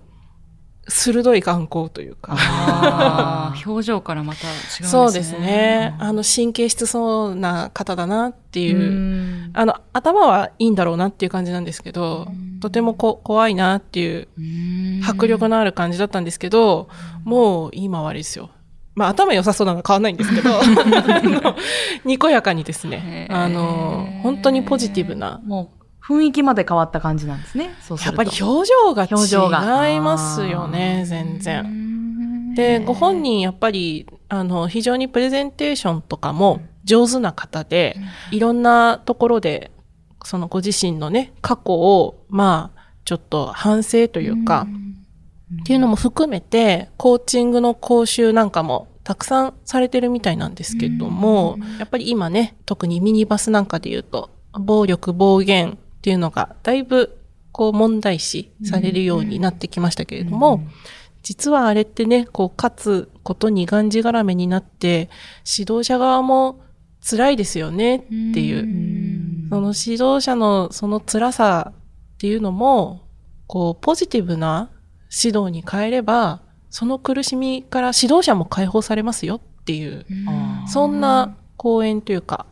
[0.88, 3.54] 鋭い眼光というか。
[3.66, 4.88] 表情からまた違うんですね。
[4.90, 5.96] そうですね。
[6.00, 8.78] あの、神経質そうな方だなっていう。
[8.78, 12.28] うんあの、頭はいいんだろうなっていう感じなんですけど、
[12.60, 16.90] とてもこ怖いなっていううん迫力のある感じだったんですけど、
[17.24, 18.50] もう今はあれですよ。
[18.96, 20.60] まあ頭良さそうなのは変わんないんですけど、
[22.06, 27.76] にこやかにですね、あの、本当にポジティブな、もう、雰囲気まで変わった感じなんですね。
[27.82, 31.64] そうすやっぱり表情が違いますよね、全う然。
[31.64, 37.96] んで、ご本人やっぱり、あの、非常にプレゼンテーションとかも上手な方で、
[38.32, 39.72] いろんなところで、
[40.26, 44.68] そのご自身のね、過去を、まあ、ちょっと反省というか、
[45.62, 57.18] っていうのも含めて、コーチングの講習なんかもたくさんされてるみたいなんですけども、やっぱり今ね、特にミニバスなんかで言うと、暴力、暴言っていうのがだいぶ
[57.54, 60.62] こう問題視されるようになってきましたけれども、
[61.22, 65.10] 実はあれってね、こう勝つことにがんじがらめになって、
[65.58, 66.60] 指導者側も
[67.10, 68.00] 辛いですよねっ
[68.34, 68.60] ていう。
[68.60, 73.08] う、んその指導者のその辛さっていうのも、
[73.48, 74.72] こう、ポジティブな
[75.10, 82.46] 指導に変えれば、その苦しみから指導者も解放されますよっていう、あーそんな講演というか、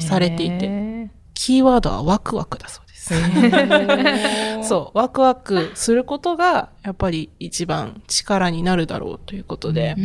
[0.00, 2.85] されていてへキーワードはワクワクだそう。
[4.62, 9.96] そう、ワクワクすることが、やっぱり一番力になるだろうということで。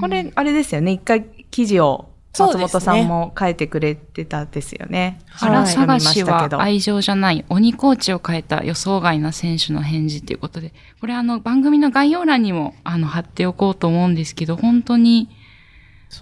[0.00, 0.92] これ、あれですよね。
[0.92, 5.18] 一回記事を松本さんも書いてくれてたですよね。
[5.30, 15.28] 原はい探しは読みましたけど愛情じゃない鬼コーチを変えた予想外な選手の返事ということで、これあの番組の概要欄にもあの貼っておこうと思うんですけど、本当に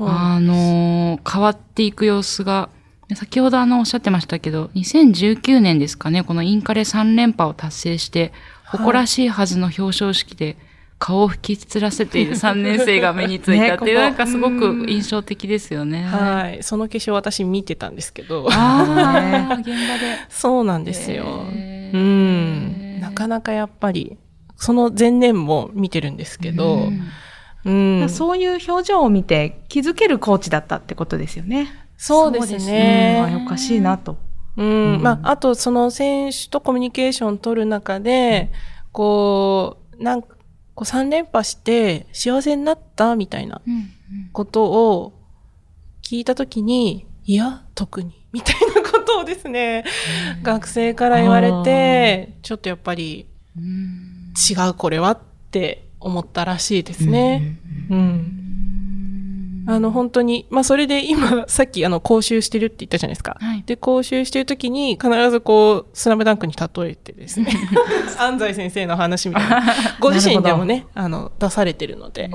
[0.01, 2.71] あのー変わっていく様子が、
[3.15, 8.33] 先ほどあのおっしゃってましたけど、2019年ですかね、このインカレ3連覇を達成して、はい
[8.71, 10.59] 誇らしいはずの表彰式で、
[10.99, 16.03] 顔を吹きつらせている3年生が目についたっていう、ねなんかすごく印象的ですよね。
[16.05, 16.63] はい。
[16.63, 18.47] その化粧私見てたんですけど。
[18.51, 20.19] ああ、現場で。
[20.29, 21.47] そうなんですよ。
[21.53, 23.01] へうーん。
[23.01, 24.19] なかなかやっぱり、
[24.57, 26.91] その前年も見てるんですけど、
[27.65, 28.09] うん。
[28.09, 31.88] そういう表情を見て気づけるコーチだったってことですよね。
[31.99, 33.23] そうですね。
[33.29, 34.17] うんあおかしいなと。
[34.57, 34.95] うん。
[34.95, 38.51] うんまあ、あと、その選手とコミュニケーションを取る中で、
[38.93, 40.29] こう、なんか、
[40.75, 43.61] こう3連覇して幸せになったみたいな
[44.33, 45.13] ことを
[46.03, 49.85] 聞いたときに、いや、特に、みたいなことをですね、
[50.43, 55.19] 学生から言われて、ちょっとやっぱりうん違うこれはっ
[55.51, 57.59] て思ったらしいですね。
[57.91, 58.48] うん。
[59.71, 63.37] あの、本当に、まあ、それで今、さっき、あの、講習してるって言ったじゃないですか。
[63.39, 67.53] はいで、講習してるときに、必ずこう、スラムダンクに例えてですね、
[68.19, 69.63] 安西先生の話みたいな、
[70.01, 72.31] ご自身でもね、あの、出されてるので、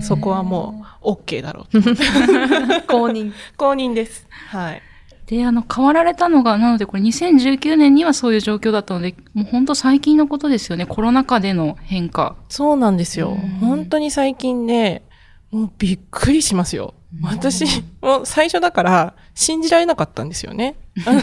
[0.00, 1.90] そこはもう、OK だろうと。
[2.88, 3.32] 公認。
[3.58, 4.26] 公認です。
[4.48, 4.82] はい。
[5.26, 10.86] で、あの、変わられたのが、なのでこれ2019年にはそういう状況だったので、もう本当最近のことですよね。
[10.86, 12.36] コロナ禍での変化。
[12.48, 13.48] そうなんですようん。
[13.58, 15.02] 本当に最近ね、
[15.50, 16.94] もうびっくりしますよ。
[17.22, 17.64] 私、
[18.02, 20.76] もう最初だから、信じられなかったんですよね。
[21.06, 21.22] 何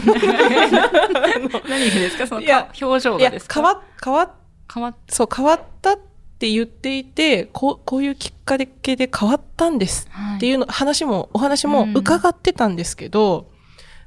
[1.70, 2.26] ですか？
[2.26, 3.54] その表情いや、がですか？
[3.54, 4.30] 変わ、変わっ
[4.72, 5.98] 変わっそう、変わったっ
[6.38, 13.48] て言っていて、こう、こういうきっかけで変わったんですはいっていうの、話も、お話も伺ってたんですけど、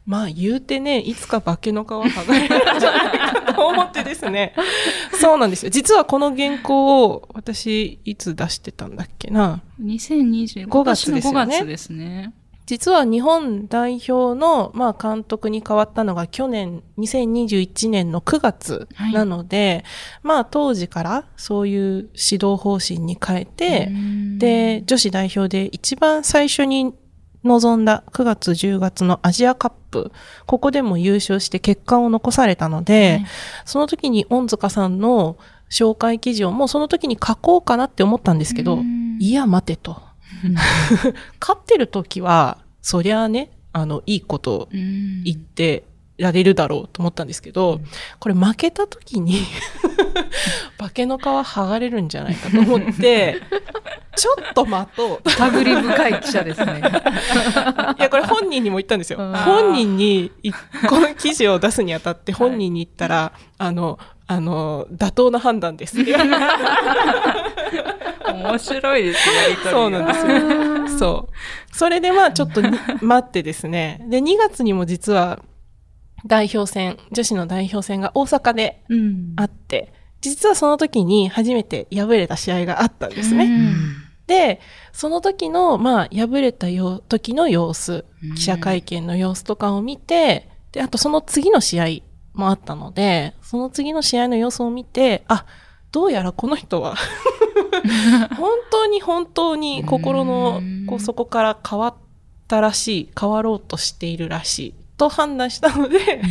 [0.10, 4.56] まあ言うてね、いつか化けの皮剥がれるんじゃないかと思ってですね。
[5.22, 5.70] そうなんですよ。
[5.70, 12.34] 実はこの原稿を私、いつ出してたんだっけな？2020 5月ですよね今年の5月ですね。
[12.66, 19.86] 実は日本代表の、まあ、監督に変わったのが去年、2021年の9月なので、
[20.24, 22.08] まあ、当時からそういう指
[22.44, 23.92] 導方針に変えて、
[24.40, 26.96] で、女子代表で一番最初に
[27.44, 30.12] 臨んだ9月10月のアジアカップ、
[30.46, 33.26] ここでも優勝して結果を残されたので、はい。
[33.66, 35.38] その時に恩塚さんの
[35.70, 38.80] 紹介記事をもうその時に書こうかなって思ったんですけど、
[39.20, 40.02] いや待てと。
[41.40, 45.84] 勝ってる時は、そりゃあね、あの、いいこと言って
[46.18, 47.82] られるだろうと思ったんですけど、
[48.20, 49.42] これ負けた時に、
[50.78, 53.42] 化けの皮剥がれるんじゃないかと思って、
[54.16, 55.30] ちょっと待とう。
[55.30, 56.82] 探り深い記者ですね。
[58.00, 59.34] いや、これ本人にも言ったんですようん。
[59.34, 65.98] 本人にい、この記事を出すにあたって本人に言ったら、あの、あの、妥当な判断です。
[68.34, 69.36] 面白いですね、
[69.72, 71.00] そうなんですよ。
[71.00, 71.76] そう。
[71.76, 74.06] それでまあちょっとに待ってですね。
[74.08, 75.40] で、2月にも実は
[76.26, 83.46] 代表戦、女子の代表戦が大阪でうんあって、実はその時に初めて敗れた試合があったんですね。
[83.46, 84.10] うん。
[84.28, 84.60] で、
[84.92, 91.86] その時の、まあ、敗れたよ時の様子うん、記者会見の様子とかを見て、で、あとその次の試合
[92.34, 95.46] もあったので、その次の試合の様子を見て、あ、
[95.92, 96.96] どうやらこの人は、
[98.38, 100.86] 本当に本当に心のうん。
[100.86, 101.96] こうそこから変わっ
[102.48, 106.22] たらしい、変わろうとしているらしい、と判断したので、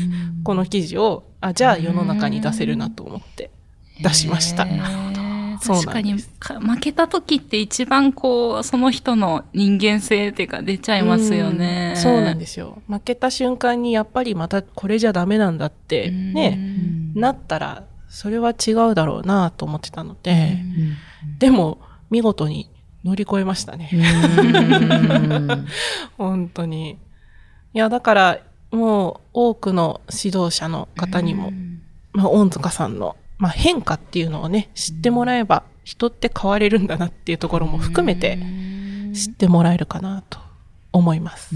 [0.44, 3.50] この記事を、あ、じゃあ世の中に出せるなと思って
[4.02, 4.64] 出しました。
[4.64, 11.94] なんです確かにか負けた時って一番こう、その人の人間性っていうか出ちゃいますよね。
[11.96, 12.80] うんそうなんですよ。
[12.88, 16.58] 負けた瞬間にやっぱりまたこれじゃダメなんだってうんね、
[17.14, 20.58] なったらそれは違うだろうなと思ってたので、
[21.38, 21.78] でも
[22.10, 22.70] 見事に
[23.04, 23.90] 乗り越えましたね。
[23.92, 25.66] うん
[26.16, 26.98] 本当に。
[27.74, 28.38] いや、だから
[28.70, 31.52] もう多くの指導者の方にも、
[32.12, 38.38] まあ、恩塚さんの、まあ、変化っていうのをね、知ってもらえば人って変われるんだなっていうところも含めて
[39.14, 40.38] 知ってもらえるかなと
[40.92, 41.54] 思います。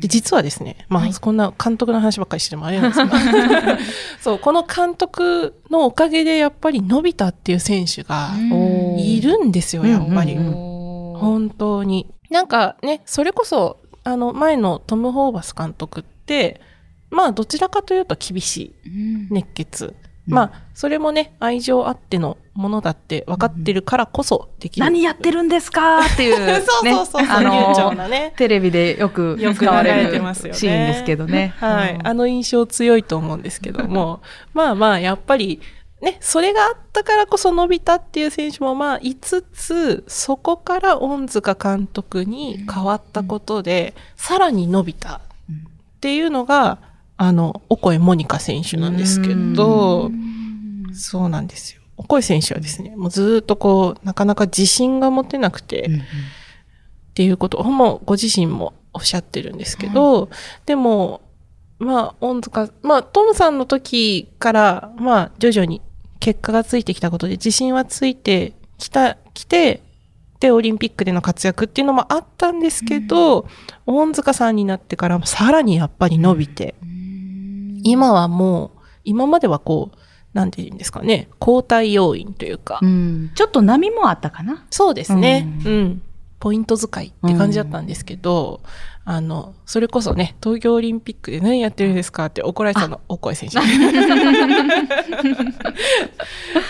[0.00, 3.78] で、実はですね、まあ、こんな監督の話ばっかりしてもあれなんですが、
[4.20, 8.30] そう、この監督のおかげでやっぱり伸びたっていう選手が
[8.98, 10.36] いるんですよ、やっぱり。
[10.36, 12.12] 本当に。
[12.30, 16.60] なんかね、それこそ、あの、前のトム・ホーバス監督って、
[17.10, 18.74] まあ、どちらかというと厳しい
[19.30, 19.94] 熱血。
[20.26, 24.86] まあ、それもね、愛情あってのものだって分かってるからこそできる。
[24.86, 26.00] 何やってるんですか？
[26.00, 28.32] っていう、ね、 そうそうそうあの、なね。
[28.36, 31.54] テレビでよくよく使われ流れてるますよねシーンですけどね。
[31.58, 31.94] はい。
[31.94, 32.06] うん。
[32.06, 34.22] あの印象強いと思うんですけども、
[34.54, 35.60] まあまあ、やっぱり、
[36.00, 45.20] ね、それがあったからこそ伸びたっていう選手もまあ、いつつ、そこから恩塚監督に変わったことで、さらに伸びたっ
[46.00, 46.78] ていうのが、
[47.16, 50.10] あの、オコエモニカ選手なんですけど、
[50.92, 51.82] そうなんですよ。
[51.96, 60.28] オコエ選手はですね、もうずーっとこう、なかなか自信が持てなくて、っていうことをもうご自身もおっしゃってるんですけど、
[60.66, 61.20] でも、
[61.78, 65.82] まあ、恩塚、まあ、トムさんの時から、まあ、徐々に
[66.20, 69.82] 結果がついてきたことで自信はついてきた、きて、
[70.40, 73.46] で、オリンピックでの活躍っていうのもあったんですけど、
[73.86, 76.74] 恩塚さんになってからもさらにやっぱり伸びて、
[77.84, 79.98] 今はもう、今まではこう、
[80.32, 84.66] なんて言うんですかね、交代要因というか、うんちょっと波もあったかな。
[84.70, 85.46] そうですね。
[85.64, 86.02] ううん。
[86.40, 88.60] ポイント使いって感じだったんですけど、
[89.06, 93.58] あの、それこそね、東京オリンピックで何やってるんですかって怒られてたの、お声選手。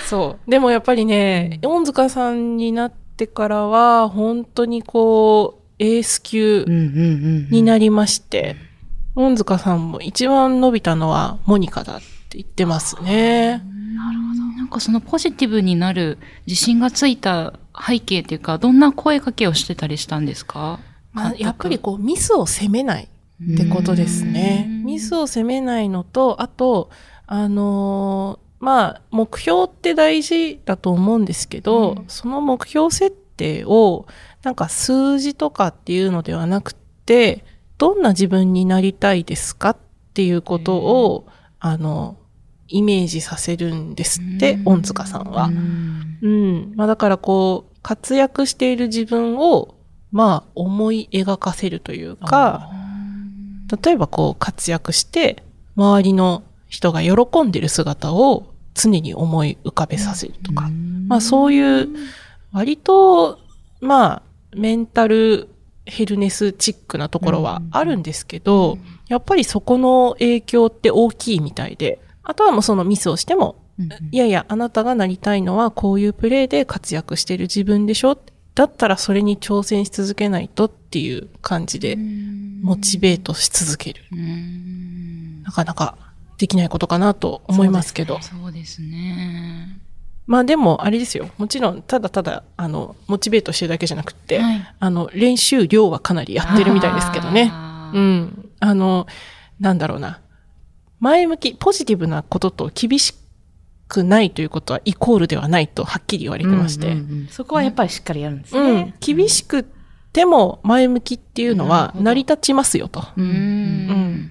[0.06, 0.50] そう。
[0.50, 6.64] でもやっぱりね、恩塚さんになってからは、本当にこう、エース級
[7.50, 8.56] になりまして、
[9.16, 12.04] 恩塚さんも一番伸びたのはモニカだって
[12.38, 13.62] 言ってますね。
[14.56, 17.54] なんかそのポジティブになる自信がついた
[17.86, 20.80] 背景っていうか、どんな声かけをしてたりしたんですか？
[21.12, 24.68] まあ、やっぱりこう、ミスを責めないってことですね。
[24.84, 26.90] ミスを責めないのと、あと、
[27.26, 34.06] あのーまあ、目標って大事だと思うんですけど、うんその目標設定を、
[34.42, 37.44] なんか数字とかっていうのではなくて、
[37.84, 39.76] どんな自分になりたいですかっ
[40.14, 41.26] ていうことを、
[41.60, 42.16] あの、
[42.66, 44.68] イメージさせるんですって、うん。
[44.76, 45.50] 恩塚さんは。
[46.22, 46.72] うん。
[46.76, 49.74] まあだからこう、活躍している自分を、
[50.12, 52.70] まあ思い描かせるというか、
[53.84, 55.42] 例えばこう活躍して、
[55.76, 60.70] 周りの人が喜んでる姿を常に思い浮かべさせるとか、
[61.06, 61.90] まあそういう、
[62.50, 63.40] 割と、
[63.82, 64.22] まあ、
[64.56, 65.50] メンタル
[65.86, 78.16] ヘルネスチックなところはあるんですけど、やっぱりそこの影響って大きいみたいで、あとはもうそのミスをしても、うんいやいや、あなたがなりたいのはこういうプレーで活躍してる自分でしょ
[78.54, 81.96] だったらそれに挑戦し続けないとっていう感じで、
[82.62, 84.02] モチベートし続ける。
[84.12, 85.96] うんなかなか
[86.38, 88.20] できないことかなと思いますけど。
[88.22, 89.73] そうですね。
[90.26, 91.28] まあでも、あれですよ。
[91.36, 97.52] もちろん、ただただ、あの、モチベートしてるだけじゃなくって、はいあの、練習量はかなりやってるみたいですけどね。
[97.52, 98.50] うん。
[98.60, 99.06] あの、
[99.60, 100.20] なんだろうな。
[100.98, 103.14] 前向き、ポジティブなことと厳し
[103.88, 106.86] くないということはイコールではないとはっきり言われてまして。
[106.86, 108.94] うんうんうんそこはやっぱりしっかりやるんですうんね。
[109.00, 109.66] 厳しく
[110.12, 113.04] ても前向きっていうのは成り立ちますよと。
[113.16, 114.30] うんうん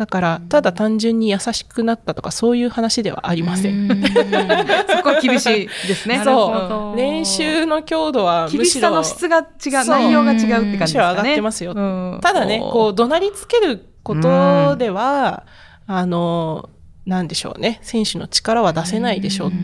[0.00, 3.92] だから、ただ単純に優しくなったとかそういう話ではありません。
[3.92, 4.02] うん
[4.88, 6.22] そこは厳しいですね。
[6.24, 6.96] そどう。
[6.96, 9.44] 練習の強度は厳しさの、質が違う、
[9.86, 11.10] 内容が違うって感じですかね。
[11.10, 11.78] 上がってますよう
[12.16, 15.44] んただね、こう、怒鳴りつけることでは、
[15.86, 16.70] あの、
[17.04, 17.78] なんでしょうね。
[17.82, 19.56] 選手の力は出せないでしょうと。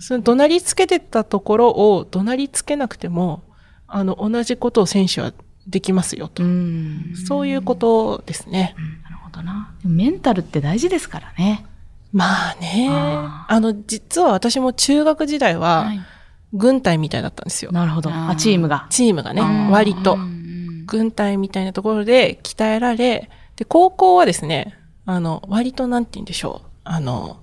[0.00, 3.44] その怒鳴りつけてたところを怒鳴りつけなくても、
[3.86, 5.32] あの、同じことを選手は
[5.66, 6.42] できますよと。
[6.42, 7.14] うん。
[7.26, 8.74] そういうことですね。
[8.76, 9.01] なる
[9.32, 9.74] ほどな。
[9.84, 11.64] メンタルって大事ですからね。
[12.12, 12.88] まあね。
[12.90, 16.00] ああの、実は私も中学時代ははい、
[16.52, 17.72] 軍隊みたいだったんですよ。
[17.72, 18.10] なるほど。
[18.12, 18.86] あチームが。
[18.90, 20.16] チームがね割とう。
[20.18, 26.68] ん軍隊みたいなところで鍛えられ、で、高校はですね、あの、割となんて言うんでしょう。
[26.84, 27.38] あの、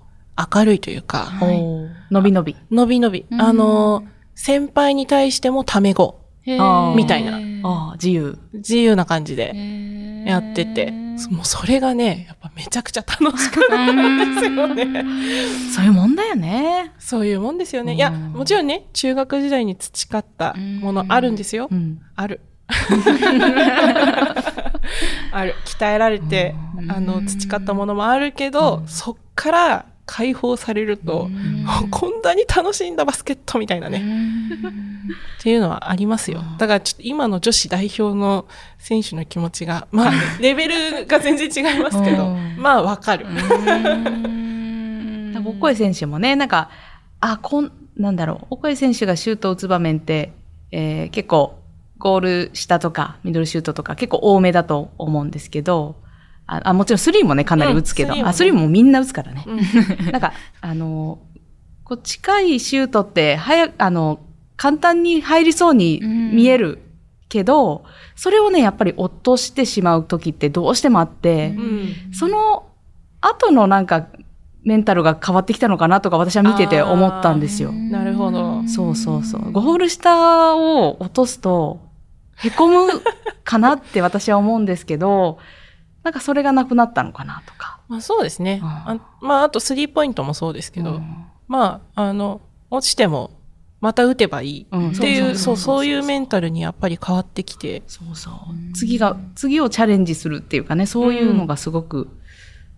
[0.54, 2.56] 明るいというか、はいおー伸び伸び。
[2.72, 3.26] のびのび。
[3.30, 4.04] うんあの、
[4.36, 6.20] 先輩に対してもタメ語。
[6.96, 8.38] みたいなああ、自由。
[8.54, 9.54] 自由な感じで
[10.26, 10.92] やってて、
[11.32, 15.04] もうそれがね、やっぱめちゃくちゃ楽しかったんですよね。
[15.76, 16.94] そういうもんだよね。
[16.98, 17.96] そういうもんですよね。
[17.96, 21.76] いや、うんもちろんね、中学時代に培ったものあるんですよう。
[21.76, 22.00] ん。
[22.16, 22.42] ある。
[25.32, 25.56] ある。
[25.66, 26.56] 鍛えられて、
[26.88, 31.30] あの、培ったものもあるけど、そっから解放されると、
[31.92, 34.04] こんなに楽しんだバスケットみたいなね、
[35.38, 36.42] っていうのはありますよ。
[36.58, 38.48] だからちょっと今の女子代表の
[38.80, 43.28] 選手の気持ちが、まあ、レベルが全然違いますけどうん、まあわかる。
[45.46, 46.72] オコエ選手もね、なんか、
[47.20, 50.34] あ、こん、なんだろう、オコエ選手がシュートを打つ場面って、
[50.72, 51.60] えー結構、
[52.00, 55.96] ゴール下とか、ミドルシュートとか結構多めだと思うんですけど、
[56.50, 58.30] あ、あもちろんスリーもね、かなり打つけど、うんスリーもね。
[58.30, 59.46] あ、スリーもみんな打つからね。
[59.46, 59.60] うん。
[60.12, 61.20] なんか、あの、
[61.84, 64.20] こう近いシュートって、早く、あの、
[64.58, 66.80] 簡単に入りそうに見える
[67.30, 67.84] けど、
[68.16, 72.14] それをね、やっぱり落としてしまう時ってどうしてもあって、うん。
[72.14, 72.66] その
[73.22, 74.08] 後のなんか、
[74.64, 77.72] メンタルが変わってきたのかなとか私は見てて思ったんですよ。
[77.72, 78.68] なるほど。
[78.68, 79.52] そうそうそう。
[79.52, 81.80] ゴール下を落とすと、
[82.36, 83.02] へこむ
[83.44, 85.40] かなって私は思うんですけど、
[86.04, 87.80] なんかそれがなくなったのかなとか。
[87.88, 88.60] まあそうですね。
[88.64, 93.32] うんあまああとスリーポイントもそうですけど、うんまあ、あの、落ちても、
[93.82, 98.34] また打てばいいうんっていう、そう、そういうメンタルにやっぱり変わってきて、そうそう。
[98.76, 102.08] 次が、次をチャレンジするっていうかね、そういうのがすごく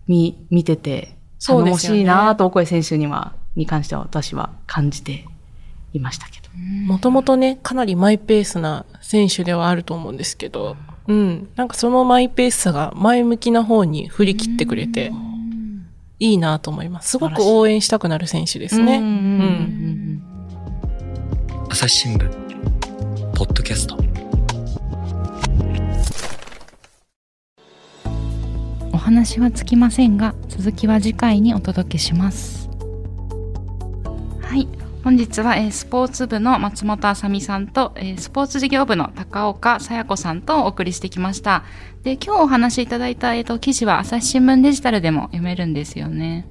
[0.08, 5.26] 見、見てて、頼もそうですよねしいなと、オコエ選手には、に関しては私は感じて
[5.92, 6.48] いましたけど。
[6.86, 10.76] もともとね、かなりマイペースな選手ではあると思うんですけど、
[11.08, 11.48] うん。
[11.56, 15.12] なんかそのマイペースさが前向きな方に振り切ってくれて、
[16.18, 17.10] いいなと思います。
[17.10, 18.98] すごく応援したくなる選手ですね。
[18.98, 20.22] うん
[21.72, 22.28] 朝日新聞
[23.34, 23.96] ポッドキャスト
[28.92, 32.61] お話はつきませんが続きは次回にお届けしますはい
[35.04, 41.64] 本日は、えースポーツ部の松本あさみさんと、えースポーツ事業部の高岡さや子さんとお送りしてきました。
[42.04, 46.46] で今日お話しいただいた、えーと記事は朝日新聞デジタルでも読めるんですよね。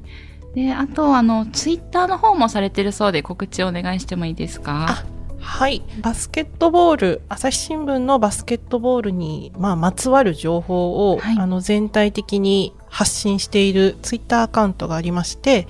[0.53, 5.05] であとあのツイッターの方もされてるそうで告知をお願いしてもいいですか？
[5.39, 5.81] はい。
[6.01, 11.39] バスケットボール、朝日新聞のバスケットボールに、まあ、まつわる情報を、はい。
[11.39, 15.67] あの、全体的に発信しているツイッターアカウントがありまして、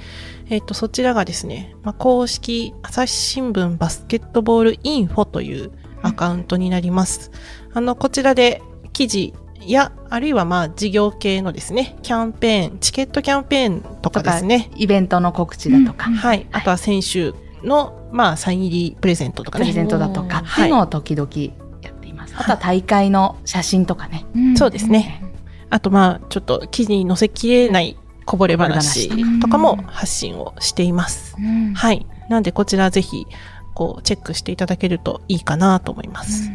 [0.50, 7.32] えっ、と、そちらがですね、まあ、公式朝日新聞バスケットボールインフォというアカウントになります。
[7.74, 8.62] あの、こちらで
[8.92, 16.48] 記事や、あるいはまあ、事業系のですね、キャンペーン、チケットキャンペーンとかですね、イベントの告知だとか、うんはい。
[16.52, 19.66] あとは選手の、まあ、サイン入りプレゼントとかね。
[19.66, 21.30] プレゼントだとかってはいいうのを時々
[21.84, 22.34] やっています。
[22.36, 24.26] あとは大会の写真とかね。
[24.36, 25.31] んそうですね。
[25.72, 29.10] あと、まあ、ちょっと記事に載せきれないこぼれ話
[29.40, 31.36] とかも発信をしています。
[31.40, 32.06] うんはい。
[32.30, 33.26] なんで、こちらぜひ、
[33.74, 36.52] こう、チェックしていただけるといいかなと思います。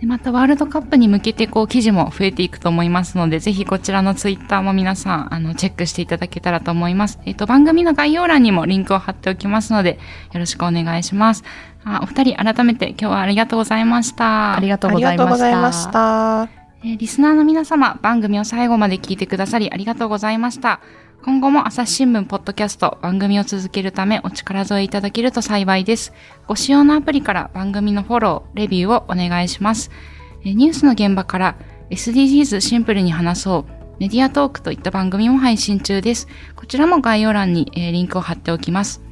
[0.00, 7.18] でまたワールドカップに向けてこう記事も増えていくと思いますので、ぜひこちらのツイッターも皆さん、あの、チェックしていただけたらと思います。
[7.24, 9.98] えっ、と、番組の概要欄にもリンクを貼っておきますので、
[10.32, 11.42] よろしくお願いします。
[11.84, 14.56] あお二人、改めて今日はありがとうございました。
[14.56, 16.57] ありがとうありがとうございました。
[16.84, 20.80] えーリスナーの皆様、番組を最後まで聞いてくださりありがとうございました。
[21.24, 26.12] 今後も朝日新聞ポッドキャスト番組を続けるためお力添えいただけると幸いです。
[26.46, 29.90] ご使用のアプリから番組のフォロー、レビューをお願いします。
[30.44, 31.56] えーニュースの現場から
[31.90, 36.28] SDGs シンプルに話そう、メディアトークといった番組も配信中です。
[36.54, 39.02] こちらも概要欄に、えーリンクを貼っておきます。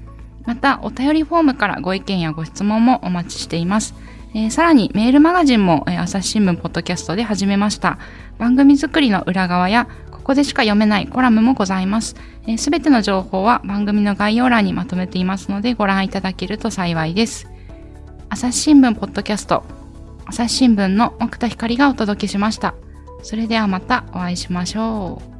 [0.45, 3.97] また、お便りフォームからご意見やご質問もお待ちしています。
[4.37, 7.99] えーさらにメールマガジンも、えー朝日新聞ポッドキャストで始めました。
[8.37, 12.16] 番組作りの裏側や、ここでしか読めないコラムもございます。
[12.59, 17.49] すべての情報は番組の概要欄にまとめていますのでご覧いただけると幸いです。
[18.28, 19.64] 朝日新聞ポッドキャスト、
[20.26, 22.74] 朝日新聞の奥田光がお届けしました。
[23.22, 25.36] それではまたお会いしましょう。